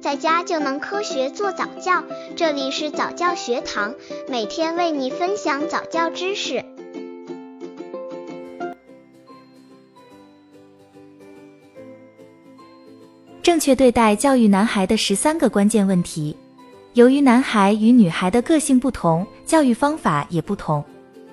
[0.00, 2.02] 在家就能科学做早教。
[2.34, 3.94] 这里是早教学堂，
[4.28, 6.64] 每天为你分享早教知识。
[13.42, 16.34] 正确对待教育男孩的十三个关键问题。
[16.94, 20.82] 由于男孩与女孩的个性不同，教育方法也不同。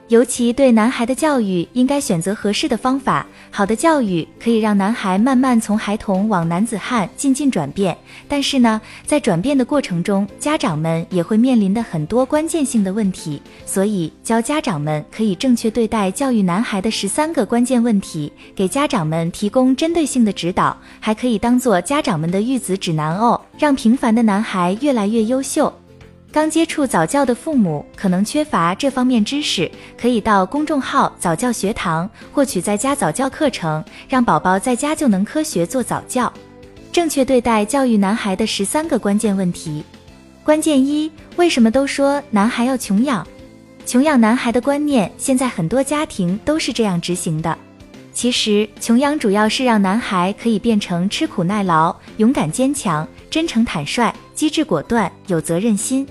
[0.09, 3.27] 尤其对男孩的教育，应该选择合适的方法。
[3.51, 7.97] 好的教育可以让男孩慢慢从孩童往男子汉渐进转变。
[8.25, 13.41] 但是呢，在转变的过程中，家长们也会面临的很多关键性的问题。
[13.65, 25.73] 所以，教家长们可以正确对待教育男孩的十三个关键问题，给家长们提供针对性的指导，还可以当做家长们的育子指南哦，让平凡的男孩越来越优秀。
[26.31, 36.31] 刚接触早教的父母可能缺乏这方面知识，可以到公众号早教学堂获取在家早教课程，让宝宝在家就能科学做早教。
[36.91, 39.83] 正确对待教育男孩的十三个关键问题。
[40.43, 43.25] 关键一：为什么都说男孩要穷养？
[43.85, 47.57] 穷养男孩的观念，现在很多家庭都是这样执行的。
[48.13, 56.05] 其实，穷养主要是让男孩可以变成吃苦耐劳、勇敢坚强、真诚坦率、机智果断、有责任心。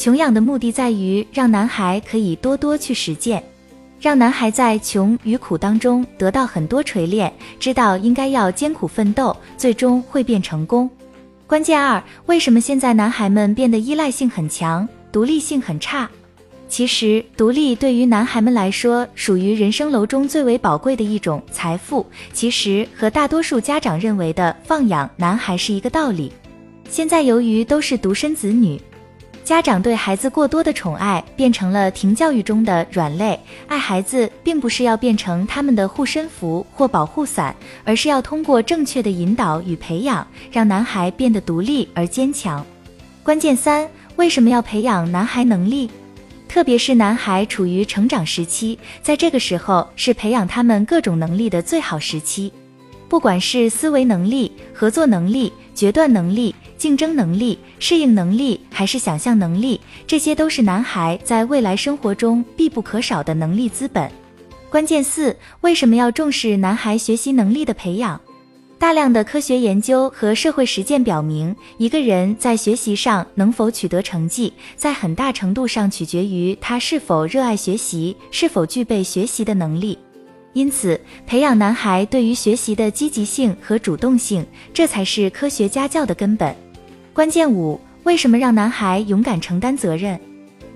[0.00, 3.44] 穷养的目的在于让男孩可以多多去实践，
[4.00, 10.88] 让男孩在穷与苦当中得到很多锤炼，知道应该要艰苦奋斗，最终会变成功。
[11.46, 16.08] 关键二，为什么现在男孩们变得依赖性很强，独立性很差？
[16.66, 22.06] 其实，独立对于男孩们来说，属于人生楼中最为宝贵的一种财富。
[22.32, 26.32] 其实和大多数家长认为的放养男孩是一个道理。
[26.88, 28.80] 现在由于都是独生子女。
[29.50, 33.36] 家长对孩子过多的宠爱，变成了停教育中的软肋。
[33.66, 37.52] 爱孩子，并不是要变成他们的护身符或保护伞，
[37.84, 42.64] 而是要通过正确的引导与培养，让男孩变得独立而坚强。
[43.24, 45.90] 关键三，为什么要培养男孩能力？
[46.46, 52.52] 特别是男孩处于成长时期，在这个时候是培养他们各种能力的最好时期。
[53.10, 64.08] 不管是思维能力、合作能力、决断能力、竞争能力、适应能力，还是想象能力，这些都是男孩在未来生活中必不可少的能力资本。
[64.70, 68.20] 关键四，为什么要重视男孩学习能力的培养？
[68.78, 79.98] 大量的科学研究和社会实践表明，一个人在学习上能否取得成绩，在很大程度上取决于他是否热爱学习，是否具备学习的能力。
[80.52, 84.44] 因此，培养男孩对于学习的积极性和主动性，
[84.74, 86.54] 这才是科学家教的根本。
[87.12, 90.18] 关键五：为什么让男孩勇敢承担责任？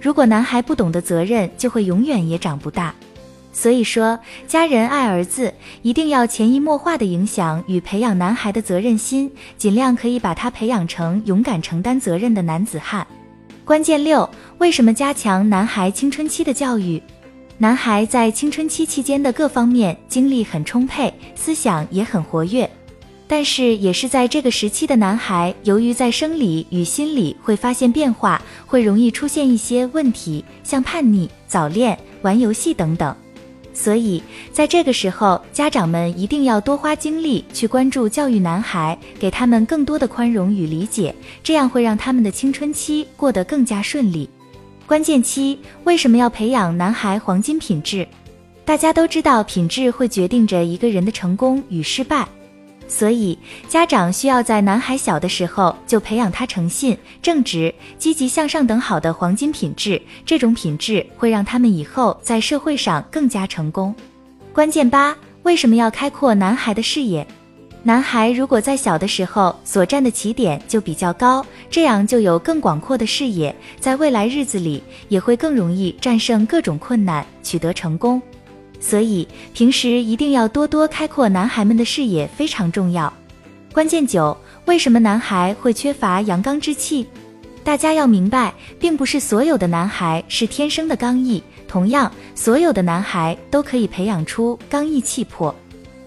[0.01, 2.95] 如果男孩不懂得责任，就会永远也长不大。
[3.53, 5.53] 所以说，家人爱儿子，
[5.83, 13.06] 一定要潜移默化的影响与培养男孩的责任心，尽量可以把他培养成勇敢承担责任的男子汉。
[13.65, 17.03] 关键六：为什么加强男孩青春期的教育？
[17.57, 22.69] 男孩在青春期期间的各方面精力很充沛，思想也很活跃，
[23.29, 33.15] 但是也是在这个时期的男孩，由于在生理与心理会发现变化，会容易出现一些问题，像叛逆、早恋、玩游戏等等。
[33.73, 34.21] 所以
[34.53, 44.29] 在这个时候，家长们一定要多花精力去关注教育男孩，给他们更多的宽容与理解，这样会让他们的青春期过得更加顺利。
[44.87, 48.06] 关键期为什么要培养男孩黄金品质？
[48.67, 52.28] 大家都知道，品质会决定着一个人的成功与失败，
[52.87, 60.00] 所以家长需要在男孩小的时候就培养他诚信、正直、积极向上等好的黄金品质。
[60.27, 63.94] 这种品质会让他们以后在社会上更加成功。
[64.53, 67.27] 关键八为什么要开阔男孩的视野？
[67.87, 78.23] 男孩如果在小的时候所站的起点就比较高，这样就有更广阔的视野，在未来日子里也会更容易战胜各种困难，取得成功。
[78.81, 83.12] 所以平时一定要多多开阔男孩们的视野，非常重要。
[83.71, 84.34] 关键九，
[84.65, 87.06] 为什么男孩会缺乏阳刚之气？
[87.62, 95.55] 大家要明白，并不是所有的男孩是天生的刚毅，同样，所有的男孩都可以培养出刚毅气魄。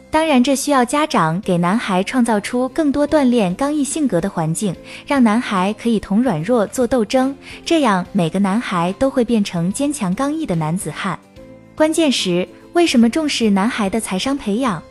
[0.10, 4.76] 当然，这需要家长给男孩创造出更多锻炼刚毅性格的环境，
[5.06, 11.20] 让男孩可以同软弱做斗争，这样每个男孩都会变成坚强刚毅的男子汉。
[11.76, 14.82] 关键时，为什么重视男孩的财商培养？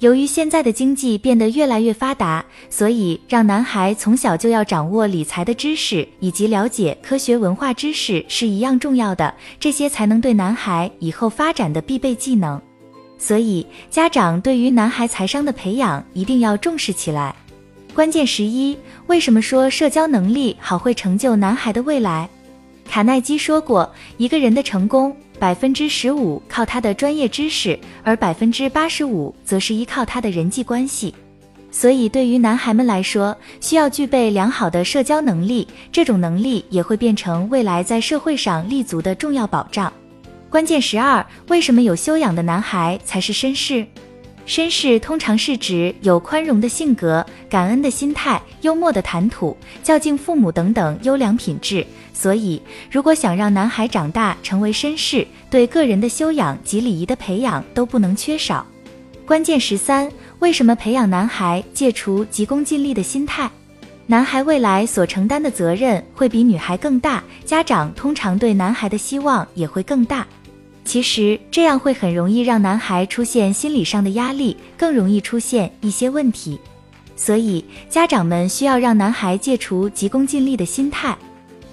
[0.00, 12.60] 由于现在的经济变得越来越发达，所以让男孩从小就要掌握理财的知识，以及了解科学文化知识是一样重要的，这些才能对男孩以后发展的必备技能。
[13.26, 17.34] 所以，家长对于男孩财商的培养一定要重视起来。
[17.94, 18.76] 关键十一，
[19.06, 22.28] 为什么说社交能力好会成就男孩的未来？
[22.86, 31.14] 卡耐基说过，一个人的成功，百分之十五靠他的专业知识，而百分之八十五则是依靠他的人际关系。
[31.70, 39.90] 所以，对于男孩们来说，需要具备良好的社交能力，这种能力也会变成未来在社会上立足的重要保障。
[40.54, 43.84] 关键十二，为什么有修养的男孩才是绅士？
[44.46, 51.84] 绅士通常是指有宽容的性格、感恩的心态、幽默的谈吐、孝敬父母等等优良品质。
[52.12, 58.64] 所以，如果想让男孩长大成为绅士，对个人的修养及礼仪的培养都不能缺少。
[59.26, 60.08] 关键十三，
[60.38, 63.50] 为什么培养男孩戒除急功近利的心态？
[64.06, 70.24] 男孩未来所承担的责任会比女孩更大，家长通常对男孩的希望也会更大。
[70.84, 76.58] 其实这样会很容易让男孩出现心理上的压力，更容易出现一些问题。
[77.16, 81.16] 所以家长们需要让男孩戒除急功近利的心态。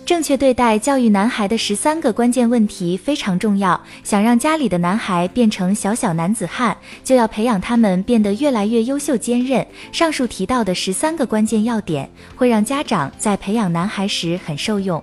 [0.03, 3.79] 正确对待教育男孩的十三个关键问题非常重要。
[4.03, 9.65] 想让家里的男孩变成小小男子汉，就要培养他们变得越来越优秀坚韧。
[9.91, 15.01] 上述提到的十三个关键要点，会让家长在培养男孩时很受用。